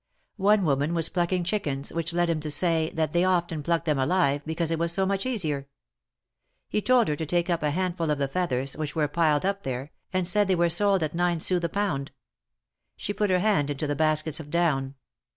One 0.41 0.65
woman 0.65 0.95
was 0.95 1.09
plucking 1.09 1.43
chickens, 1.43 1.93
which 1.93 2.11
led 2.11 2.27
him 2.27 2.39
to 2.39 2.49
say, 2.49 2.89
that 2.95 3.13
they 3.13 3.23
often 3.23 3.61
plucked 3.61 3.85
them 3.85 3.99
alive, 3.99 4.41
because 4.47 4.71
it 4.71 4.79
was 4.79 4.91
so 4.91 5.05
much 5.05 5.27
easier. 5.27 5.67
He 6.67 6.81
told 6.81 7.07
her 7.07 7.15
to 7.15 7.25
take 7.27 7.51
up 7.51 7.61
a 7.61 7.69
handful 7.69 8.09
of 8.09 8.17
the 8.17 8.27
feathers, 8.27 8.75
which 8.75 8.95
were 8.95 9.07
piled 9.07 9.45
up 9.45 9.61
there, 9.61 9.91
and 10.11 10.25
said 10.27 10.47
they 10.47 10.55
were 10.55 10.69
sold 10.69 11.03
at 11.03 11.13
nine 11.13 11.39
sous 11.39 11.61
the 11.61 11.69
pound. 11.69 12.11
She 12.97 13.13
put 13.13 13.29
her 13.29 13.41
hand 13.41 13.69
into 13.69 13.85
the 13.85 13.95
baskets 13.95 14.39
of 14.39 14.49
down. 14.49 14.95